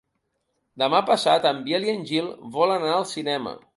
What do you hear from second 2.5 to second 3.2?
volen anar al